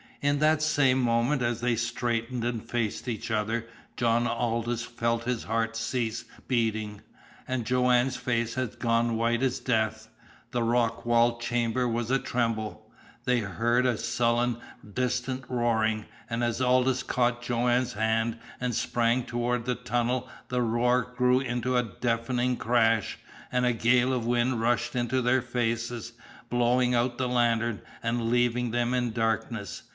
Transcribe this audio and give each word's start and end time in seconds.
In 0.23 0.37
that 0.39 0.61
same 0.61 0.99
moment, 0.99 1.41
as 1.41 1.61
they 1.61 1.75
straightened 1.75 2.43
and 2.43 2.67
faced 2.67 3.07
each 3.07 3.29
other, 3.31 3.65
John 3.97 4.27
Aldous 4.27 4.83
felt 4.83 5.23
his 5.23 5.43
heart 5.43 5.75
cease 5.75 6.25
beating, 6.47 7.01
and 7.47 7.65
Joanne's 7.65 8.17
face 8.17 8.53
had 8.53 8.77
gone 8.77 9.07
as 9.11 9.15
white 9.15 9.41
as 9.43 9.59
death. 9.59 10.09
The 10.51 10.61
rock 10.61 11.05
walled 11.07 11.41
chamber 11.41 11.87
was 11.87 12.11
atremble; 12.11 12.91
they 13.25 13.39
heard 13.39 13.87
a 13.87 13.97
sullen, 13.97 14.57
distant 14.91 15.45
roaring, 15.49 16.05
and 16.29 16.43
as 16.43 16.61
Aldous 16.61 17.01
caught 17.01 17.41
Joanne's 17.41 17.93
hand 17.93 18.37
and 18.59 18.73
sprang 18.75 19.23
toward 19.23 19.65
the 19.65 19.75
tunnel 19.75 20.29
the 20.49 20.61
roar 20.61 21.01
grew 21.15 21.39
into 21.39 21.77
a 21.77 21.83
deafening 21.99 22.57
crash, 22.57 23.17
and 23.51 23.65
a 23.65 23.73
gale 23.73 24.13
of 24.13 24.25
wind 24.27 24.61
rushed 24.61 24.95
into 24.95 25.21
their 25.21 25.41
faces, 25.41 26.13
blowing 26.49 26.93
out 26.93 27.17
the 27.17 27.29
lantern, 27.29 27.81
and 28.03 28.29
leaving 28.29 28.69
them 28.69 28.93
in 28.95 29.13
darkness. 29.13 29.83